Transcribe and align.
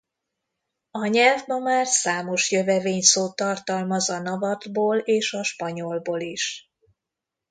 A 0.91 1.05
nyelv 1.05 1.43
ma 1.47 1.57
már 1.59 1.85
számos 1.87 2.51
jövevényszót 2.51 3.35
tartalmaz 3.35 4.09
a 4.09 4.19
navatlból 4.21 4.97
és 4.97 5.33
a 5.33 5.43
spanyolból 5.43 6.19
is. 6.21 6.71